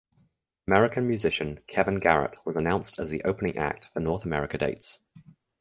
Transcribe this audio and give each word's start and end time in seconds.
American 0.65 1.07
musician 1.07 1.59
Kevin 1.67 1.99
Garrett 1.99 2.39
was 2.43 2.55
announced 2.55 2.97
as 2.99 3.09
the 3.11 3.21
opening 3.23 3.55
act 3.55 3.85
for 3.93 3.99
North 3.99 4.25
America 4.25 4.57
dates. 4.57 5.03